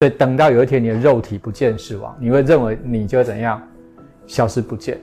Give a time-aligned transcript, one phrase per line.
[0.00, 3.60] 所以等到有一天你的肉体不见死亡，你会认为你就怎样
[4.28, 4.96] 消失不见，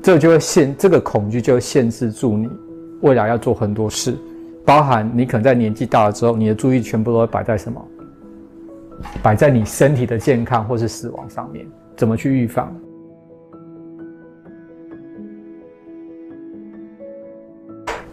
[0.00, 2.48] 这就会限这个恐惧就会限制住你
[3.00, 4.14] 未来要做很多事，
[4.64, 7.84] 包含你可能在年纪大了之后，你的注意全部都会摆在什么？
[9.20, 11.66] 摆在你身体的健康或是死亡上面，
[11.96, 12.72] 怎么去预防？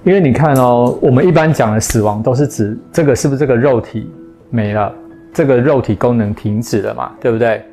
[0.03, 4.09] 因为你看哦，我们一般讲的死亡都是指这个是不是这个肉体
[4.49, 4.91] 没了，
[5.37, 7.63] 这个肉体功能停止了嘛，对不对？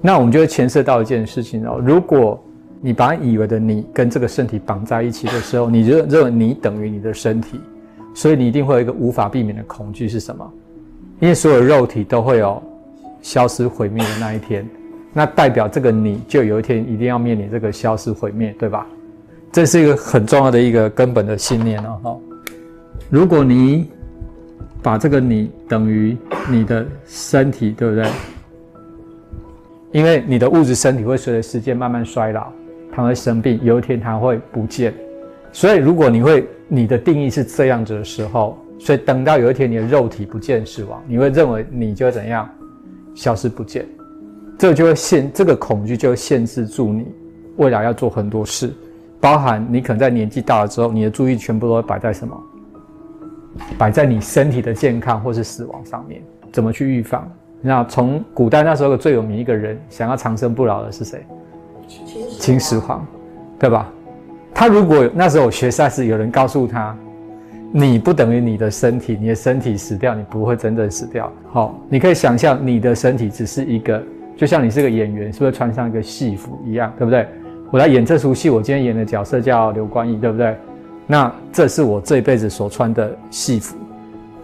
[0.00, 2.40] 那我们就会牵涉到一件事情哦，如果
[2.80, 7.58] 你把以为的你跟这个身体绑在一起的时候，你认认为你等于你的身体，
[8.14, 10.48] 所以你一定会有一个无法避免的恐惧是什么？
[11.18, 12.62] 因为所有肉体都会有
[13.20, 14.64] 消失毁灭的那一天，
[15.12, 18.86] 那代表这个你就有一天一定要面临这个消失毁灭，对吧？
[19.50, 22.16] 这是一个很重要的一个根本的信念哦。
[23.10, 23.90] 如果你
[24.82, 26.16] 把这个你等于
[26.48, 28.06] 你的身体，对不对？
[29.90, 32.52] 因为你的物质身体会随着时间慢慢衰老，
[32.92, 34.94] 它会生病，有一天它会不见。
[35.50, 42.48] 所以，如果你会你的定义是这样子的时候，所以等到有一天你的肉体不见死亡，你会认为你就会怎样
[43.14, 43.84] 消失不见，
[44.58, 47.06] 这就会限这个恐惧就会限制住你
[47.56, 48.70] 未来要做很多事。
[49.20, 52.40] 包含你可能在年纪大了之后，你的注意全部都会摆在什么？
[53.78, 57.30] 摆在你身体的健康或是死亡上面，怎么去预防？
[57.60, 61.26] 那从古代那时候最有名一个人想要长生不老的是谁？
[62.38, 63.04] 秦始皇，
[63.58, 63.90] 对吧？
[64.54, 66.96] 他如果那时候学赛事，有人告诉他，
[67.72, 71.32] 你不等于你的身体，你的身体死掉，你不会真正死掉。
[71.50, 74.02] 好，你可以想象你的身体只是一个，
[74.36, 77.26] 就像你是个演员，是不是穿上一个戏服一样，对不对？
[77.70, 80.56] 我来演这出戏，我今天演的角色叫刘冠义，对不对？
[81.10, 83.76] 那这是我这一辈子所穿的戏服。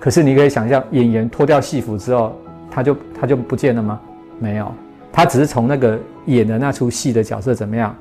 [0.01, 2.35] 可是你可以想象，演员脱掉戏服之后，
[2.71, 4.01] 他就他就不见了吗？
[4.41, 4.73] 没有，
[5.13, 7.95] 他只是从那个演的那出戏的角色怎么样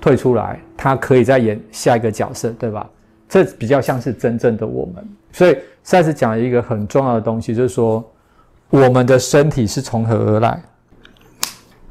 [0.00, 2.88] 退出来，他可以再演下一个角色，对吧？
[3.28, 5.06] 这比较像是真正的我们。
[5.32, 8.02] 所以赛斯讲了一个很重要的东西，就是说
[8.70, 10.62] 我们的身体是从何而来？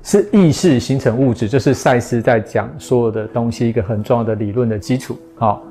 [0.01, 5.17] 是意识形成物质，就是赛斯在讲所有的东西一个很重要的理论的基础。
[5.35, 5.63] 好，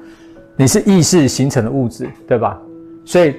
[0.57, 2.61] 你是意识形成的物质，对吧？
[3.05, 3.35] 所以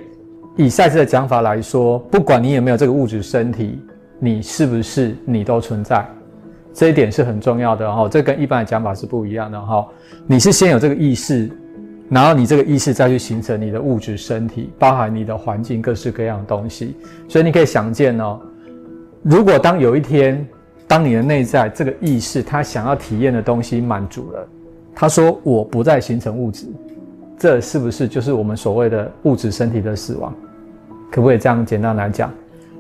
[0.58, 3.80] 以赛斯的讲法来说，不管你有没有这个物质身体，
[4.20, 6.06] 你是不是你都存在，
[6.74, 8.08] 这一点是很重要的哈。
[8.10, 9.88] 这跟一般的讲法是不一样的哈。
[10.28, 11.50] 你是先有这个意识，
[12.10, 16.96] 然后你这个意识再去形成你的物质身体，包含你的环境各式各样的东西。
[17.28, 18.40] 所以你可以想见哦，
[19.24, 20.46] 如果当有一天。
[20.88, 24.48] 当你的内在这个意识，他想要体验的东西满足了，
[24.94, 26.68] 他说我不再形成物质，
[27.38, 30.34] 这是不是就是我们所谓的物质身体的死亡？
[31.12, 32.32] 可不可以这样简单来讲？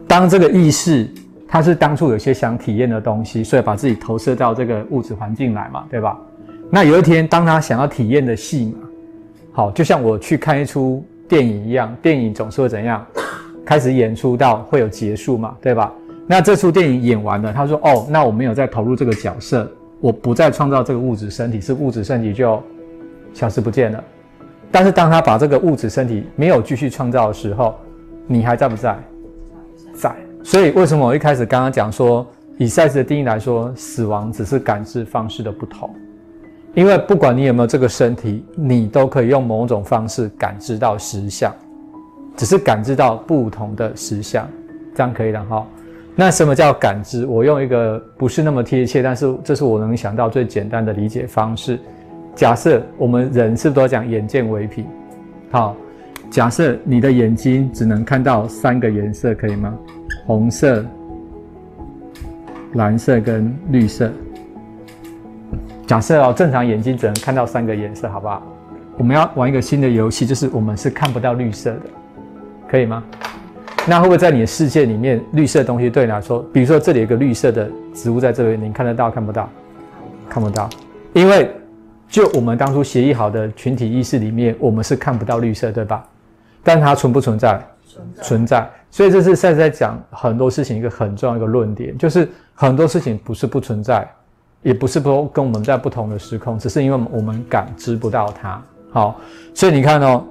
[0.08, 1.10] 当这个意识，
[1.48, 6.20] 它是当初有些想体验的东西，所以把自己投射到这个物质环境来嘛，对吧？
[6.70, 8.88] 那有一天，当他想要体验的戏嘛，
[9.52, 13.06] 好，就像我去看一出电影一样，电影总是会怎样？
[13.66, 15.92] 开始演出到会有结束嘛，对吧？
[16.28, 22.62] 那这出电影演完了，他说：“哦，那我没有再投入这个角色，我不再创造这个物质身体，是物质身体就
[23.34, 24.04] 消失不见了。
[24.76, 27.76] 但是当他把这个物质身体没有继续创造的时候，
[28.28, 28.94] 你还在不在？
[29.94, 30.14] 在。
[30.44, 32.28] 所以为什么我一开始刚刚讲说，
[32.58, 35.90] 以赛斯的定义来说，死亡只是感知方式的不同，
[36.74, 41.56] 因为不管你有没有这个身体，你都可以用某种方式感知到实相，
[42.36, 44.46] 只是感知到不同的实相，
[44.94, 45.66] 这样可以了哈。”
[46.18, 47.26] 那什么叫感知？
[47.26, 51.80] 我用一个不是那么贴切，但是这是我能想到最简单的理解方式。
[52.36, 54.86] 假设我们人是不是都讲眼见为凭？
[55.50, 55.76] 好，
[56.30, 59.74] 假设你的眼睛只能看到三个颜色，可以吗？
[60.26, 60.86] 红色、
[62.74, 64.12] 蓝色跟绿色。
[65.88, 68.44] 假设哦，正常眼睛只能看到三个颜色，好不好？
[68.98, 71.82] 我们要玩一个新的游戏，就是我们是看不到绿色的，
[72.68, 73.02] 可以吗？
[73.88, 79.50] 那会不会在你的世界里面，绿色的东西对你来说，比如说这里有个绿色的植物在这里，你看得到看不到？
[80.28, 80.68] 看不到，
[81.14, 81.50] 因为
[82.08, 86.06] 就我们当初协议好的群体意识里面，我们是看不到绿色，对吧？
[86.64, 87.60] 但它存不存在？
[88.22, 88.70] 存在。
[88.92, 94.08] 所以这是赛在讲很多事情一个很重要一个论点，就是很多事情不是不存在，
[94.62, 98.62] 也不是不跟我们在不同的时空，只是因为我们感知不到它。
[98.92, 99.20] 好，
[99.54, 100.24] 所以你看哦，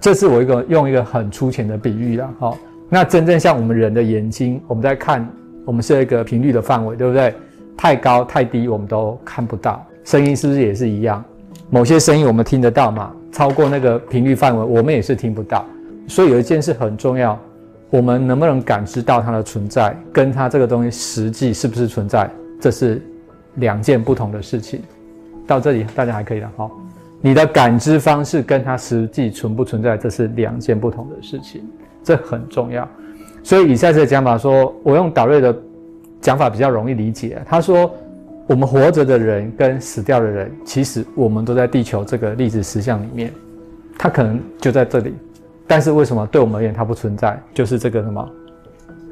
[0.00, 2.56] 这是我一个用一个很粗浅的比喻了，好。
[2.88, 5.28] 那真正像我们人的眼睛，我们在看，
[5.66, 7.34] 我们是一个频率的范围，对不对？
[7.76, 9.86] 太高太低我们都看不到。
[10.08, 11.22] 声音是不是也是一样？
[11.68, 13.14] 某些声音我们听得到嘛？
[13.30, 15.66] 超过那个频率范围，我们也是听不到。
[16.06, 17.38] 所以有一件事很重要，
[17.90, 23.02] 我们能不能感知到它的存在，跟它这个东西实际是不是存在，这是
[23.56, 24.80] 两件不同的事情。
[25.46, 26.70] 到这里大家还可以了哈。
[27.20, 31.62] 你的感知方式跟它实际存不存在，这是两件不同的事情，
[32.02, 32.88] 这很重要。
[33.42, 35.54] 所以以下这个讲法说，我用导瑞的
[36.18, 37.42] 讲法比较容易理解。
[37.44, 37.94] 他说，
[38.48, 43.30] 我们活着的人跟死掉的人，其实我们都在地球这个粒子实相里面，
[43.98, 45.12] 它可能就在这里。
[45.66, 47.38] 但是为什么对我们而言它不存在？
[47.52, 48.26] 就是这个什么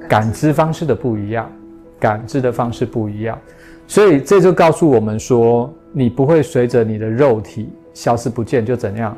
[0.08, 1.52] 感知方式的不一样，
[2.00, 3.38] 感知的方式不一样，
[3.86, 9.14] 所以这就告诉我们说，你不会随着你的肉体消失不见就怎样，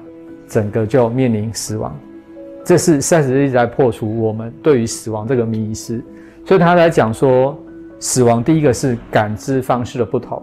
[0.49, 1.97] 整个就面临死亡。
[2.65, 6.03] 这是赛斯一直在破除我们对于死亡这个迷思，
[6.45, 7.57] 所以他来讲说，
[8.01, 10.41] 死亡第一个是感知方式的不同，